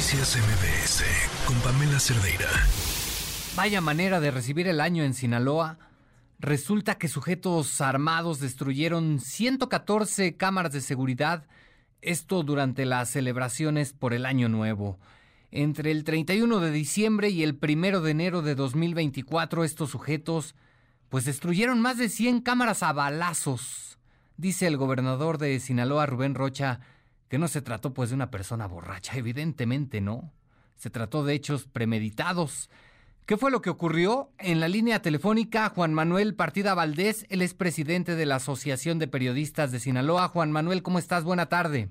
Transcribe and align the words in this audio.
Noticias 0.00 0.38
MBS 0.38 1.04
con 1.44 1.56
Pamela 1.60 2.00
Cerdeira. 2.00 2.48
Vaya 3.54 3.82
manera 3.82 4.18
de 4.18 4.30
recibir 4.30 4.66
el 4.66 4.80
año 4.80 5.04
en 5.04 5.12
Sinaloa. 5.12 5.76
Resulta 6.38 6.94
que 6.96 7.06
sujetos 7.06 7.82
armados 7.82 8.40
destruyeron 8.40 9.20
114 9.20 10.38
cámaras 10.38 10.72
de 10.72 10.80
seguridad, 10.80 11.46
esto 12.00 12.42
durante 12.42 12.86
las 12.86 13.10
celebraciones 13.10 13.92
por 13.92 14.14
el 14.14 14.24
Año 14.24 14.48
Nuevo. 14.48 14.98
Entre 15.50 15.90
el 15.90 16.04
31 16.04 16.60
de 16.60 16.70
diciembre 16.70 17.28
y 17.28 17.42
el 17.42 17.58
1 17.60 18.00
de 18.00 18.10
enero 18.10 18.40
de 18.40 18.54
2024, 18.54 19.64
estos 19.64 19.90
sujetos 19.90 20.54
pues 21.10 21.26
destruyeron 21.26 21.78
más 21.82 21.98
de 21.98 22.08
100 22.08 22.40
cámaras 22.40 22.82
a 22.82 22.94
balazos. 22.94 23.98
Dice 24.38 24.66
el 24.66 24.78
gobernador 24.78 25.36
de 25.36 25.60
Sinaloa, 25.60 26.06
Rubén 26.06 26.34
Rocha, 26.34 26.80
que 27.30 27.38
no 27.38 27.46
se 27.46 27.62
trató 27.62 27.94
pues 27.94 28.10
de 28.10 28.16
una 28.16 28.30
persona 28.30 28.66
borracha, 28.66 29.16
evidentemente 29.16 30.00
no. 30.00 30.32
Se 30.74 30.90
trató 30.90 31.24
de 31.24 31.34
hechos 31.34 31.64
premeditados. 31.64 32.68
¿Qué 33.24 33.36
fue 33.36 33.52
lo 33.52 33.62
que 33.62 33.70
ocurrió? 33.70 34.30
En 34.38 34.58
la 34.58 34.66
línea 34.66 35.00
telefónica, 35.00 35.68
Juan 35.68 35.94
Manuel 35.94 36.34
Partida 36.34 36.74
Valdés, 36.74 37.26
él 37.30 37.42
es 37.42 37.54
presidente 37.54 38.16
de 38.16 38.26
la 38.26 38.36
Asociación 38.36 38.98
de 38.98 39.06
Periodistas 39.06 39.70
de 39.70 39.78
Sinaloa. 39.78 40.26
Juan 40.26 40.50
Manuel, 40.50 40.82
¿cómo 40.82 40.98
estás? 40.98 41.22
Buena 41.22 41.46
tarde. 41.46 41.88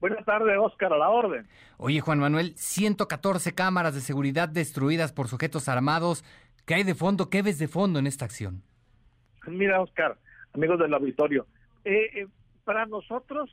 Buenas 0.00 0.24
tardes, 0.24 0.56
Oscar, 0.58 0.90
a 0.94 0.96
la 0.96 1.10
orden. 1.10 1.46
Oye, 1.76 2.00
Juan 2.00 2.18
Manuel, 2.18 2.54
114 2.56 3.54
cámaras 3.54 3.94
de 3.94 4.00
seguridad 4.00 4.48
destruidas 4.48 5.12
por 5.12 5.28
sujetos 5.28 5.68
armados. 5.68 6.24
¿Qué 6.64 6.76
hay 6.76 6.82
de 6.82 6.94
fondo? 6.94 7.28
¿Qué 7.28 7.42
ves 7.42 7.58
de 7.58 7.68
fondo 7.68 7.98
en 7.98 8.06
esta 8.06 8.24
acción? 8.24 8.62
Mira, 9.46 9.82
Oscar, 9.82 10.16
amigos 10.54 10.78
del 10.78 10.94
auditorio, 10.94 11.46
eh, 11.84 12.08
eh, 12.14 12.26
para 12.64 12.86
nosotros 12.86 13.50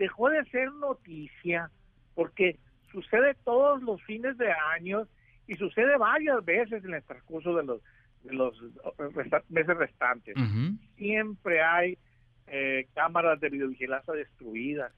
dejó 0.00 0.30
de 0.30 0.42
ser 0.46 0.72
noticia 0.72 1.70
porque 2.14 2.56
sucede 2.90 3.36
todos 3.44 3.82
los 3.82 4.02
fines 4.04 4.36
de 4.38 4.50
año 4.50 5.06
y 5.46 5.56
sucede 5.56 5.98
varias 5.98 6.42
veces 6.42 6.82
en 6.84 6.94
el 6.94 7.02
transcurso 7.02 7.54
de 7.54 7.64
los, 7.64 7.82
de 8.22 8.32
los 8.32 8.58
meses 9.50 9.76
restantes. 9.76 10.34
Siempre 10.96 11.60
hay 11.60 11.98
eh, 12.46 12.88
cámaras 12.94 13.38
de 13.40 13.50
videovigilancia 13.50 14.14
destruidas. 14.14 14.90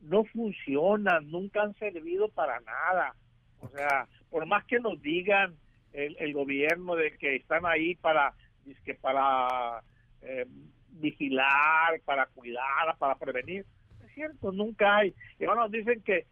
No 0.00 0.24
funcionan, 0.24 1.30
nunca 1.30 1.62
han 1.62 1.74
servido 1.74 2.30
para 2.30 2.58
nada. 2.60 3.14
O 3.60 3.68
sea, 3.68 4.08
por 4.30 4.46
más 4.46 4.64
que 4.64 4.80
nos 4.80 5.02
digan 5.02 5.54
el, 5.92 6.32
gobierno 6.32 6.94
de 6.94 7.14
que 7.18 7.36
están 7.36 7.66
ahí 7.66 7.94
para, 7.96 8.32
que 8.86 8.94
para 8.94 9.82
eh, 10.22 10.46
vigilar, 10.92 12.00
para 12.06 12.24
cuidar, 12.26 12.96
para 12.98 13.16
prevenir, 13.16 13.60
es 13.60 13.66
cierto, 14.16 14.50
nunca 14.50 14.96
hay. 14.96 15.14
Y 15.38 15.44
ahora 15.44 15.62
nos 15.62 15.70
dicen 15.70 16.02
que 16.02 16.26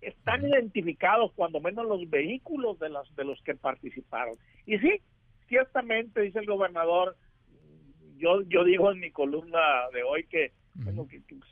están 0.00 0.48
identificados 0.48 1.30
cuando 1.34 1.60
menos 1.60 1.86
los 1.86 2.08
vehículos 2.08 2.78
de 2.78 2.88
los 2.88 3.14
de 3.14 3.24
los 3.24 3.40
que 3.42 3.54
participaron. 3.54 4.34
Y 4.66 4.78
sí, 4.78 5.00
ciertamente 5.46 6.22
dice 6.22 6.38
el 6.40 6.46
gobernador, 6.46 7.16
yo 8.16 8.42
yo 8.48 8.64
digo 8.64 8.90
en 8.90 8.98
mi 8.98 9.10
columna 9.10 9.60
de 9.92 10.02
hoy 10.02 10.24
que, 10.24 10.52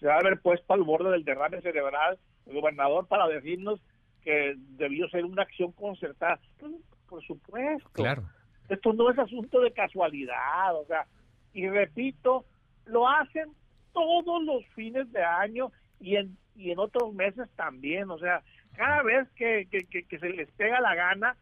se 0.01 0.07
va 0.07 0.15
a 0.15 0.21
haber 0.21 0.41
puesto 0.41 0.73
al 0.73 0.83
borde 0.83 1.11
del 1.11 1.25
derrame 1.25 1.61
cerebral 1.61 2.19
el 2.47 2.55
gobernador 2.55 3.07
para 3.07 3.29
decirnos 3.29 3.81
que 4.23 4.55
debió 4.57 5.09
ser 5.11 5.27
una 5.27 5.43
acción 5.43 5.73
concertada. 5.73 6.41
Pues, 6.59 6.73
por 7.07 7.23
supuesto. 7.23 7.91
Claro. 7.93 8.23
Esto 8.71 8.93
no 8.95 9.11
es 9.11 9.19
asunto 9.19 9.61
de 9.61 9.73
casualidad, 9.73 10.75
o 10.75 10.85
sea, 10.87 11.07
y 11.53 11.69
repito, 11.69 12.45
lo 12.87 13.09
hacen 13.09 13.51
todos 13.93 14.43
los 14.45 14.65
fines 14.75 15.11
de 15.13 15.23
año 15.23 15.71
y 16.01 16.17
en 16.17 16.37
y 16.59 16.73
en 16.73 16.79
otros 16.79 17.15
meses 17.15 17.49
también. 17.57 18.11
O 18.11 18.19
sea, 18.19 18.43
cada 18.77 19.03
vez 19.03 19.29
que, 19.37 19.67
se 20.11 20.29
les 20.31 20.51
pega 20.53 20.81
la 20.81 20.95
gana, 20.95 21.37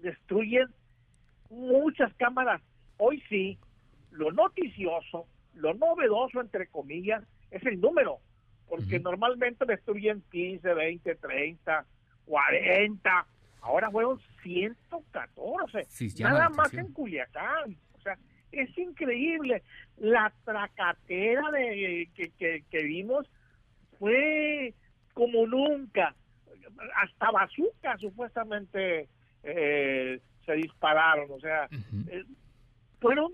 destruyen 0.00 0.66
muchas 1.48 2.12
cámaras. 2.14 2.60
Hoy 2.98 3.22
sí, 3.28 3.58
lo 4.10 4.32
noticioso, 4.32 5.26
lo 5.54 5.72
novedoso, 5.74 6.40
entre 6.40 6.66
comillas, 6.66 7.22
es 7.50 7.64
el 7.64 7.80
número, 7.80 8.18
porque 8.68 8.98
normalmente 8.98 9.64
destruyen 9.64 10.22
15, 10.32 10.74
20, 10.74 11.14
30, 11.14 11.86
40. 12.26 13.26
Ahora 13.60 13.90
fueron 13.90 14.20
114, 14.42 16.22
nada 16.22 16.48
más 16.50 16.72
en 16.74 16.92
Culiacán. 16.92 17.76
O 17.94 18.00
sea, 18.00 18.18
es 18.52 18.76
increíble 18.78 19.62
la 19.98 20.32
tracatera 20.44 21.50
de 21.50 22.08
que, 22.14 22.64
que 22.70 22.82
vimos 22.82 23.28
fue 23.98 24.74
como 25.14 25.46
nunca. 25.46 26.14
Hasta 26.96 27.30
bazooka 27.30 27.96
supuestamente 27.98 29.08
eh, 29.42 30.20
se 30.44 30.52
dispararon, 30.52 31.30
o 31.30 31.40
sea, 31.40 31.68
eh, 32.10 32.24
fueron 33.00 33.32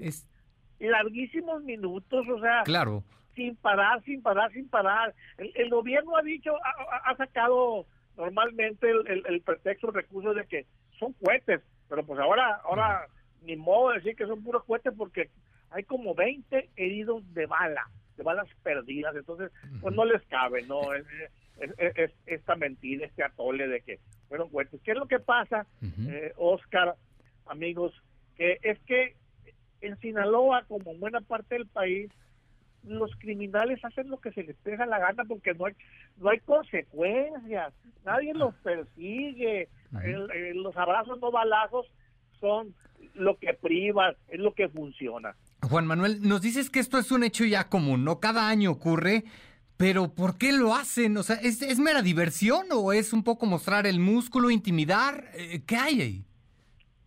larguísimos 0.78 1.62
minutos, 1.62 2.26
o 2.28 2.40
sea, 2.40 2.62
claro. 2.64 3.02
sin 3.34 3.56
parar, 3.56 4.02
sin 4.04 4.22
parar, 4.22 4.52
sin 4.52 4.68
parar. 4.68 5.14
El, 5.38 5.70
gobierno 5.70 6.16
ha 6.16 6.22
dicho, 6.22 6.52
ha, 7.04 7.16
sacado 7.16 7.86
normalmente 8.16 8.90
el, 8.90 9.24
el, 9.26 9.40
pretexto, 9.40 9.88
el 9.88 9.94
recurso 9.94 10.34
de 10.34 10.46
que 10.46 10.66
son 10.98 11.12
cohetes, 11.14 11.62
pero 11.88 12.04
pues 12.04 12.20
ahora, 12.20 12.60
ahora 12.64 13.06
ni 13.52 13.56
modo 13.56 13.90
de 13.90 13.98
decir 13.98 14.16
que 14.16 14.26
son 14.26 14.42
puros 14.42 14.64
cohetes 14.64 14.92
porque 14.96 15.30
hay 15.70 15.84
como 15.84 16.14
20 16.14 16.70
heridos 16.76 17.22
de 17.34 17.46
bala 17.46 17.86
de 18.16 18.22
balas 18.22 18.48
perdidas, 18.62 19.14
entonces 19.16 19.50
pues 19.80 19.94
no 19.94 20.04
les 20.04 20.22
cabe, 20.24 20.62
¿no? 20.62 20.80
Es, 20.94 21.06
esta 22.26 22.56
mentira, 22.56 23.06
este 23.06 23.22
atole 23.22 23.68
de 23.68 23.80
que 23.80 24.00
fueron 24.28 24.50
fuertes. 24.50 24.80
¿Qué 24.82 24.92
es 24.92 24.98
lo 24.98 25.06
que 25.06 25.18
pasa, 25.18 25.66
eh, 26.08 26.32
Oscar, 26.36 26.96
amigos? 27.46 27.94
Que 28.36 28.58
es 28.62 28.78
que 28.80 29.16
en 29.80 29.98
Sinaloa, 30.00 30.64
como 30.68 30.90
en 30.90 31.00
buena 31.00 31.20
parte 31.20 31.54
del 31.54 31.66
país, 31.66 32.10
los 32.84 33.14
criminales 33.16 33.82
hacen 33.84 34.10
lo 34.10 34.20
que 34.20 34.32
se 34.32 34.42
les 34.42 34.62
deja 34.64 34.86
la 34.86 34.98
gana 34.98 35.24
porque 35.24 35.54
no 35.54 35.66
hay 35.66 35.74
no 36.18 36.30
hay 36.30 36.40
consecuencias, 36.40 37.72
nadie 38.04 38.34
los 38.34 38.54
persigue, 38.56 39.68
los 40.54 40.76
abrazos 40.76 41.20
no 41.20 41.30
balazos 41.30 41.86
son 42.42 42.74
lo 43.14 43.38
que 43.38 43.54
priva, 43.54 44.14
es 44.28 44.40
lo 44.40 44.52
que 44.52 44.68
funciona. 44.68 45.34
Juan 45.62 45.86
Manuel, 45.86 46.20
nos 46.22 46.42
dices 46.42 46.68
que 46.68 46.80
esto 46.80 46.98
es 46.98 47.12
un 47.12 47.22
hecho 47.22 47.44
ya 47.44 47.68
común, 47.68 48.04
¿no? 48.04 48.18
Cada 48.18 48.48
año 48.48 48.72
ocurre, 48.72 49.24
pero 49.76 50.12
¿por 50.14 50.36
qué 50.36 50.52
lo 50.52 50.74
hacen? 50.74 51.16
O 51.16 51.22
sea, 51.22 51.36
¿es, 51.36 51.78
mera 51.78 52.02
diversión 52.02 52.66
o 52.74 52.92
es 52.92 53.12
un 53.12 53.22
poco 53.22 53.46
mostrar 53.46 53.86
el 53.86 54.00
músculo, 54.00 54.50
intimidar? 54.50 55.24
Eh, 55.34 55.62
¿Qué 55.66 55.76
hay 55.76 56.00
ahí? 56.00 56.24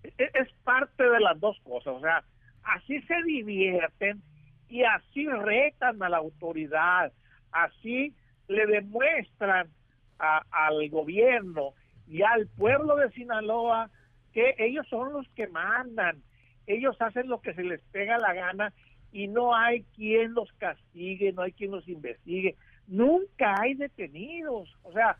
E, 0.04 0.32
es 0.34 0.48
parte 0.64 1.04
de 1.04 1.20
las 1.20 1.40
dos 1.40 1.60
cosas, 1.64 1.96
o 1.96 2.00
sea, 2.00 2.24
así 2.64 3.02
se 3.02 3.22
divierten 3.24 4.22
y 4.70 4.84
así 4.84 5.28
retan 5.28 6.02
a 6.02 6.10
la 6.10 6.18
autoridad, 6.18 7.12
así 7.52 8.16
le 8.48 8.66
demuestran 8.68 9.70
al 10.18 10.90
gobierno 10.90 11.74
y 12.08 12.22
al 12.22 12.48
pueblo 12.48 12.96
de 12.96 13.12
Sinaloa 13.12 13.90
que 14.36 14.54
ellos 14.60 14.86
son 14.88 15.14
los 15.14 15.28
que 15.30 15.48
mandan 15.48 16.22
ellos 16.68 16.96
hacen 17.00 17.28
lo 17.28 17.42
que 17.42 17.54
se 17.54 17.64
les 17.64 17.82
pega 17.92 18.18
la 18.18 18.34
gana 18.34 18.74
y 19.12 19.28
no 19.28 19.56
hay 19.56 19.84
quien 19.96 20.34
los 20.34 20.52
castigue, 20.54 21.32
no 21.32 21.44
hay 21.44 21.52
quien 21.54 21.72
los 21.72 21.88
investigue, 21.88 22.56
nunca 22.88 23.56
hay 23.62 23.76
detenidos, 23.76 24.70
o 24.84 24.92
sea, 24.92 25.18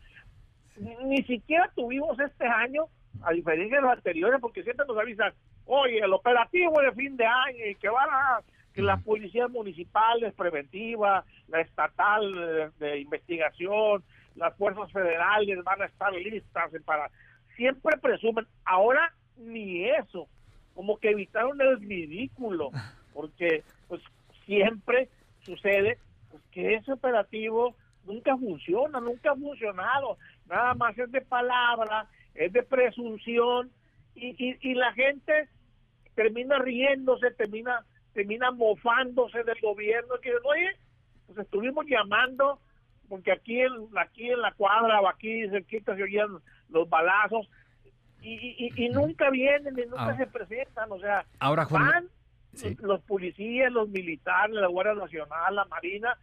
ni, 0.76 1.22
siquiera 1.22 1.70
tuvimos 1.74 2.18
este 2.20 2.46
año, 2.46 2.84
a 3.22 3.32
diferencia 3.32 3.76
de 3.76 3.82
los 3.82 3.92
anteriores, 3.92 4.40
porque 4.40 4.62
siempre 4.62 4.86
nos 4.86 4.98
avisan, 4.98 5.32
oye, 5.64 5.98
el 5.98 6.12
operativo 6.12 6.80
de 6.82 6.92
fin 6.92 7.16
de 7.16 7.24
año 7.24 7.66
y 7.70 7.74
que 7.76 7.88
van 7.88 8.08
a 8.10 8.40
que 8.74 8.82
las 8.82 9.02
policías 9.02 9.50
municipales 9.50 10.34
preventivas, 10.34 11.24
la 11.48 11.62
estatal 11.62 12.72
de, 12.78 13.00
investigación, 13.00 14.04
las 14.34 14.54
fuerzas 14.56 14.92
federales 14.92 15.64
van 15.64 15.80
a 15.80 15.86
estar 15.86 16.12
listas 16.12 16.70
para 16.84 17.10
siempre 17.56 17.96
presumen, 17.98 18.46
ahora 18.64 19.12
ni 19.36 19.84
eso. 19.84 20.28
Como 20.74 20.98
que 20.98 21.10
evitaron 21.10 21.60
el 21.60 21.80
ridículo, 21.80 22.70
porque 23.14 23.64
pues 23.88 24.02
siempre 24.44 25.08
sucede 25.42 25.98
pues, 26.30 26.42
que 26.52 26.74
ese 26.74 26.92
operativo 26.92 27.74
nunca 28.06 28.36
funciona, 28.36 29.00
nunca 29.00 29.32
ha 29.32 29.36
funcionado, 29.36 30.18
nada 30.46 30.74
más 30.74 30.96
es 30.98 31.10
de 31.10 31.20
palabra, 31.22 32.08
es 32.34 32.52
de 32.52 32.62
presunción. 32.62 33.70
Y, 34.14 34.56
y, 34.62 34.74
la 34.74 34.92
gente 34.94 35.48
termina 36.14 36.58
riéndose, 36.58 37.30
termina 37.32 37.84
termina 38.14 38.50
mofándose 38.50 39.44
del 39.44 39.60
gobierno. 39.60 40.14
Que 40.22 40.32
oye, 40.44 40.70
pues 41.26 41.38
estuvimos 41.38 41.84
llamando 41.86 42.58
porque 43.08 43.32
aquí 43.32 43.60
en 43.60 43.72
aquí 43.96 44.30
en 44.30 44.40
la 44.40 44.52
cuadra 44.52 45.00
o 45.00 45.08
aquí 45.08 45.48
cerquita 45.48 45.94
se 45.96 46.02
oían 46.02 46.38
los 46.68 46.88
balazos 46.88 47.48
y, 48.22 48.88
nunca 48.92 49.30
vienen 49.30 49.78
y 49.78 49.82
nunca 49.82 50.08
ah. 50.08 50.16
se 50.16 50.26
presentan, 50.26 50.90
o 50.90 50.98
sea, 50.98 51.24
Ahora, 51.38 51.64
van 51.70 52.08
los 52.80 53.00
policías, 53.02 53.70
los 53.70 53.88
militares, 53.88 54.56
la 54.56 54.66
Guardia 54.66 54.94
Nacional, 54.94 55.54
la 55.54 55.64
Marina, 55.66 56.18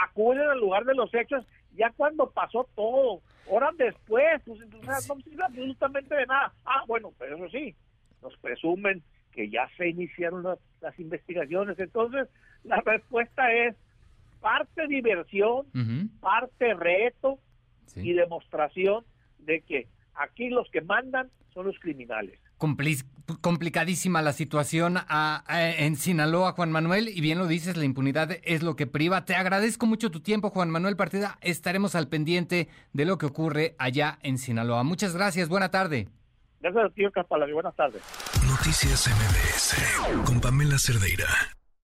acuden 0.00 0.48
al 0.48 0.60
lugar 0.60 0.84
de 0.84 0.94
los 0.94 1.12
hechos 1.12 1.44
ya 1.76 1.90
cuando 1.96 2.30
pasó 2.30 2.68
todo, 2.74 3.20
horas 3.48 3.76
después, 3.76 4.40
pues 4.44 4.60
entonces 4.60 5.08
no 5.08 5.16
sirve 5.20 5.44
absolutamente 5.44 6.14
de 6.14 6.26
nada. 6.26 6.52
Ah, 6.64 6.84
bueno, 6.86 7.12
pero 7.18 7.36
eso 7.36 7.48
sí, 7.50 7.74
nos 8.22 8.36
presumen 8.38 9.02
que 9.32 9.50
ya 9.50 9.68
se 9.76 9.88
iniciaron 9.88 10.44
las, 10.44 10.98
investigaciones. 10.98 11.78
Entonces, 11.78 12.28
la 12.62 12.80
respuesta 12.80 13.52
es 13.52 13.74
parte 14.44 14.86
diversión, 14.88 15.66
parte 16.20 16.74
reto 16.74 17.38
y 17.96 18.12
demostración 18.12 19.02
de 19.38 19.62
que 19.62 19.88
aquí 20.14 20.50
los 20.50 20.70
que 20.70 20.82
mandan 20.82 21.30
son 21.54 21.66
los 21.66 21.78
criminales 21.78 22.38
complicadísima 23.40 24.22
la 24.22 24.32
situación 24.32 24.98
en 25.48 25.96
Sinaloa, 25.96 26.52
Juan 26.52 26.70
Manuel, 26.70 27.08
y 27.08 27.20
bien 27.20 27.38
lo 27.38 27.46
dices, 27.46 27.76
la 27.76 27.84
impunidad 27.84 28.30
es 28.42 28.62
lo 28.62 28.76
que 28.76 28.86
priva. 28.86 29.24
Te 29.24 29.34
agradezco 29.34 29.86
mucho 29.86 30.10
tu 30.10 30.20
tiempo, 30.20 30.50
Juan 30.50 30.70
Manuel 30.70 30.96
Partida. 30.96 31.38
Estaremos 31.40 31.94
al 31.94 32.08
pendiente 32.08 32.68
de 32.92 33.04
lo 33.04 33.18
que 33.18 33.26
ocurre 33.26 33.74
allá 33.78 34.18
en 34.22 34.38
Sinaloa. 34.38 34.82
Muchas 34.84 35.14
gracias, 35.14 35.48
buena 35.48 35.70
tarde. 35.70 36.08
Gracias, 36.60 36.94
tío 36.94 37.10
Buenas 37.52 37.76
tardes. 37.76 38.02
Noticias 38.46 39.08
MBS 39.08 40.24
con 40.24 40.40
Pamela 40.40 40.78
Cerdeira. 40.78 41.26